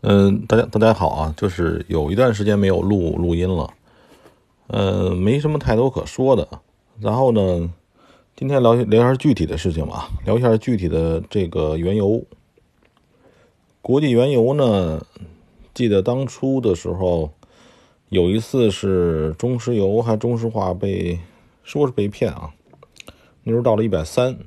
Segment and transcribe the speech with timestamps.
[0.00, 3.68] 嗯，大家大家好啊，就是有一段时间没有录录音了，
[4.68, 6.46] 呃，没什么太多可说的。
[7.00, 7.74] 然后呢，
[8.36, 12.22] 今天聊聊一下具体的事情吧，聊一下具体的这个原油。
[13.82, 15.04] 国际原油呢，
[15.74, 17.32] 记得当初的时候，
[18.08, 21.18] 有一次是中石油还中石化被
[21.64, 22.50] 说是被骗啊，
[23.42, 24.38] 那时候到了一百三，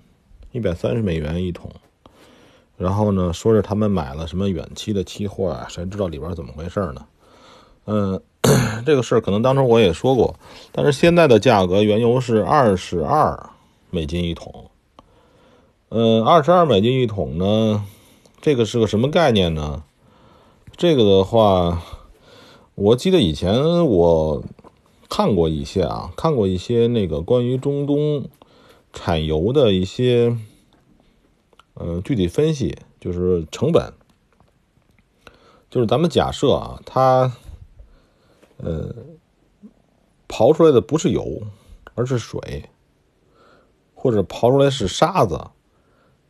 [0.54, 1.70] 一百三十美元一桶。
[2.82, 5.68] 然后呢，说是他们买了什么远期的期货啊？
[5.70, 7.06] 谁知道里边怎么回事呢？
[7.86, 8.20] 嗯，
[8.84, 10.34] 这个事儿可能当初我也说过，
[10.72, 13.52] 但是现在的价格，原油是二十二
[13.92, 14.72] 美金一桶。
[15.90, 17.86] 嗯，二十二美金一桶呢，
[18.42, 19.84] 这个是个什么概念呢？
[20.76, 21.84] 这个的话，
[22.74, 24.42] 我记得以前我
[25.08, 28.26] 看过一些啊，看过一些那个关于中东
[28.92, 30.36] 产油的一些。
[31.84, 33.92] 呃，具体分析就是成本，
[35.68, 37.36] 就是咱们假设啊，它
[38.58, 38.94] 呃
[40.28, 41.42] 刨出来的不是油，
[41.96, 42.70] 而是水，
[43.96, 45.48] 或者刨出来是沙子，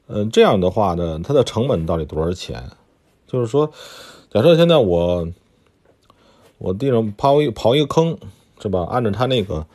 [0.08, 2.72] 嗯，这样的话呢，它的成本到底多少钱？
[3.28, 3.70] 就是说，
[4.30, 5.28] 假设现在我
[6.60, 8.18] 我地上刨一刨一个坑，
[8.62, 8.88] 是吧？
[8.90, 9.68] 按照它那个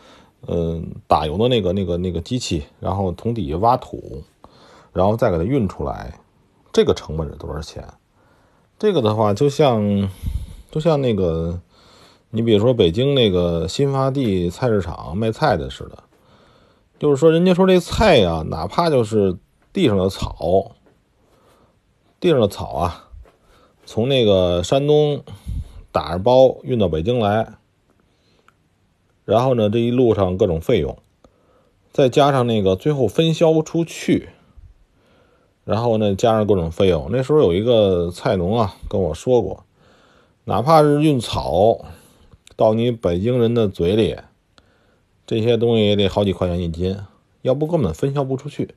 [0.47, 4.25] 嗯打油的那个那个那个机器，然后从底下挖土。
[4.97, 6.19] 然后再给它运出来，
[6.73, 7.87] 这个成本是多少钱？
[8.79, 10.09] 这个的话，就像
[10.71, 11.61] 就像那个，
[12.31, 16.03] 你比如说北京那个新发地菜市场卖菜的似的，
[16.99, 19.37] 就是说人家说这菜呀，哪怕就是
[19.71, 20.73] 地上的草，
[22.19, 23.11] 地上的草啊，
[23.85, 25.23] 从那个山东
[25.93, 27.53] 打着包运到北京来，
[29.27, 30.97] 然后呢，这一路上各种费用，
[31.93, 34.31] 再加上那个最后分销出去。
[35.67, 37.09] 然后呢，加上各种费用。
[37.11, 39.65] 那时候有一个菜农啊跟我说过，
[40.45, 41.85] 哪怕是运草
[42.55, 44.17] 到你北京人的嘴里，
[45.27, 46.97] 这些东西也得好几块钱一斤，
[47.43, 48.77] 要不根本分销不出去。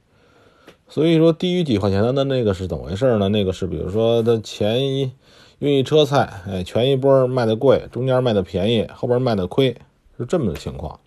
[0.88, 3.30] 所以说，低于几块钱的那个是怎么回事呢？
[3.30, 5.12] 那个是比如说，他前一
[5.60, 9.78] 运一车菜，哎，前一波卖的贵，中间卖的便宜，后边卖的亏，
[10.18, 11.00] 是这么个情况。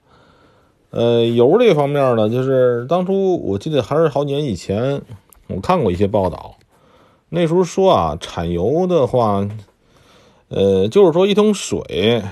[0.90, 5.02] 呃，油这方面呢，就是当初我记得还是好几年以前。
[5.54, 6.56] 我看过一些报道，
[7.28, 9.48] 那时候说啊，产油的话，
[10.48, 12.22] 呃，就是说一桶水，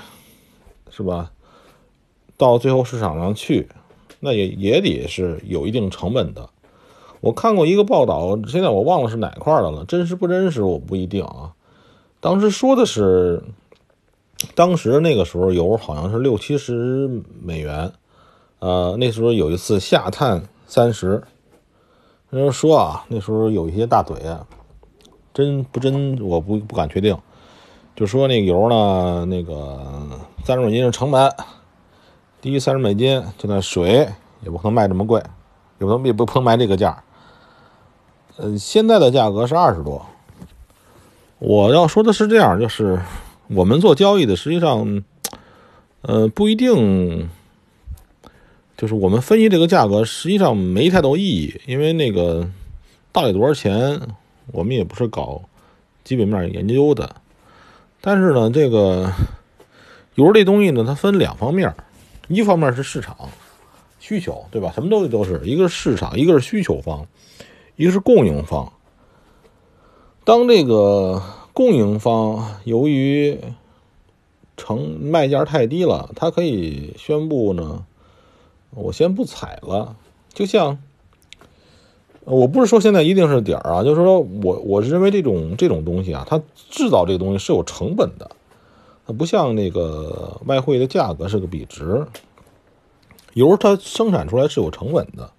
[0.91, 1.31] 是吧？
[2.37, 3.69] 到最后市场上去，
[4.21, 6.49] 那也也得是有一定成本的。
[7.21, 11.53] 我看过一个报道，现在我忘了是哪块的了，真实不真实我不一定啊。
[12.21, 13.43] 当时说的是，
[14.55, 17.93] 当时那个时候油好像是六七十美元，
[18.59, 21.23] 呃，那时候有一次下探三十。
[22.31, 24.47] 人说啊，那时候有一些大嘴啊，
[25.35, 27.17] 真不真我不不敢确定。
[27.97, 30.09] 就说那个油呢，那个
[30.45, 31.33] 三十美金是成本，
[32.41, 34.09] 低于三十美金，就那水
[34.43, 35.21] 也不可能卖这么贵，
[35.81, 37.03] 也不能也不能卖这个价。
[38.37, 40.07] 呃，现在的价格是二十多。
[41.41, 43.01] 我要说的是这样，就是
[43.49, 45.03] 我们做交易的，实际上，
[46.03, 47.29] 呃，不一定。
[48.81, 52.49] 就是我们分析这个价格，实际上没太多意义，因为那个
[53.13, 54.01] 到底多少钱，
[54.53, 55.43] 我们也不是搞
[56.03, 57.17] 基本面研究的。
[58.01, 59.13] 但是呢，这个
[60.15, 61.75] 油这东西呢，它分两方面，
[62.29, 63.15] 一方面是市场
[63.99, 64.73] 需求，对吧？
[64.75, 67.07] 什么东西都是一个是市场，一个是需求方，
[67.77, 68.73] 一个是供应方。
[70.25, 73.39] 当这个供应方由于
[74.57, 77.85] 成卖价太低了，它可以宣布呢。
[78.73, 79.97] 我先不踩了，
[80.33, 80.79] 就像，
[82.25, 88.31] 我不是说现在一定是点儿啊，就是说我我是认为这种这种东西啊，它制造这个东西是有成本的，
[89.07, 92.07] 它不像那个外汇的价格是个比值，
[93.35, 95.33] 油它生产出来是有成本的，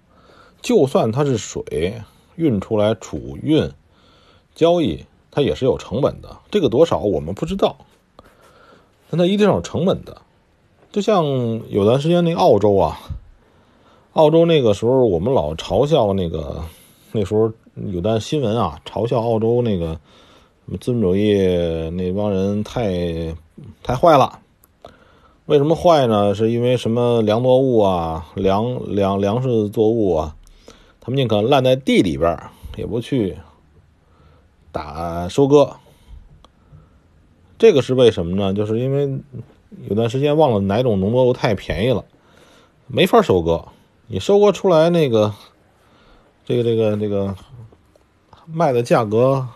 [0.60, 2.02] 就算它是水
[2.36, 3.70] 运出来储运
[4.54, 7.78] 交易，它也是有成本的，这个多少我们不知道，
[9.08, 10.20] 但它一定有成本的，
[10.92, 11.24] 就像
[11.70, 12.98] 有段时间那澳洲啊。
[14.12, 16.62] 澳洲那个时候，我们老嘲笑那个，
[17.12, 17.50] 那时候
[17.90, 19.98] 有段新闻啊，嘲笑澳洲那个
[20.80, 21.32] 资本主义
[21.92, 23.34] 那帮人太
[23.82, 24.40] 太坏了。
[25.46, 26.34] 为什么坏呢？
[26.34, 30.36] 是因为什么粮作物啊，粮粮粮食作物啊，
[31.00, 32.38] 他们宁可烂在地里边，
[32.76, 33.38] 也不去
[34.70, 35.76] 打收割。
[37.58, 38.52] 这个是为什么呢？
[38.52, 39.18] 就是因为
[39.88, 42.04] 有段时间忘了哪种农作物太便宜了，
[42.86, 43.64] 没法收割。
[44.12, 45.32] 你收割出来那个，
[46.44, 47.34] 这个这个这个
[48.44, 49.48] 卖的价格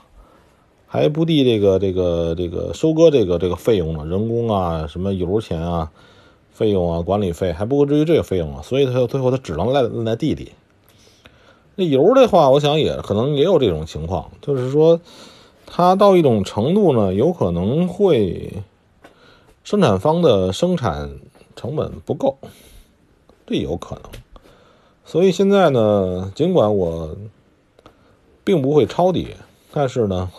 [0.87, 5.91] 还不抵这个这个这个收割这个这个费用呢，人工啊，什么油钱啊，
[6.53, 10.53] 费用啊，管理费还不够至于这个费用啊，所以他最后他只能赖赖地里。
[11.75, 15.03] 那油的话，我想也可能也有这种情况，就是说，
[15.67, 18.63] 它到一种程度呢，有可能会
[19.65, 21.11] 生产方的生产
[21.55, 22.39] 成本不够，
[23.47, 24.05] 这有可能。
[25.07, 27.17] 所以现在呢，尽管我
[28.43, 29.37] 并不会抄底，
[29.73, 30.31] 但是呢，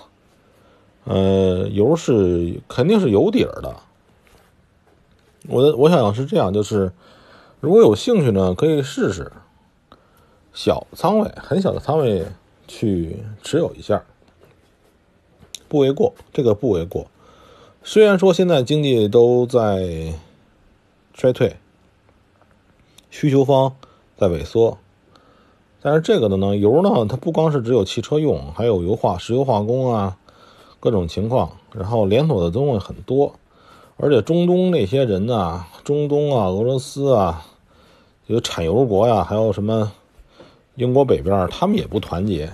[1.05, 3.77] 呃，油是肯定是有底儿的。
[5.47, 6.91] 我的我想是这样，就是
[7.61, 9.31] 如果有兴趣呢，可以试试。
[10.53, 12.25] 小仓位，很小的仓位
[12.67, 14.03] 去持有一下，
[15.69, 16.13] 不为过。
[16.33, 17.07] 这个不为过。
[17.83, 20.13] 虽然说现在经济都在
[21.13, 21.55] 衰退，
[23.09, 23.75] 需求方
[24.17, 24.77] 在萎缩，
[25.81, 30.17] 但是这个的呢，油呢，它不光是只有汽车用，还有油化、石油化工啊，
[30.79, 31.51] 各种情况。
[31.71, 33.35] 然后连锁的东西很多，
[33.97, 37.45] 而且中东那些人呢，中东啊、俄罗斯啊，
[38.25, 39.91] 有产油国呀，还有什么？
[40.73, 42.51] 英国北边他们也不团结，